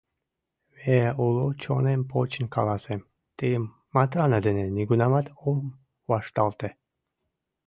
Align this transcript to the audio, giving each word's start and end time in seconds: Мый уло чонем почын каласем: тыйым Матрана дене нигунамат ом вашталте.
Мый 0.83 1.03
уло 1.23 1.45
чонем 1.61 2.01
почын 2.11 2.45
каласем: 2.55 3.01
тыйым 3.37 3.63
Матрана 3.95 4.39
дене 4.45 4.63
нигунамат 4.75 5.27
ом 5.49 5.59
вашталте. 6.09 6.69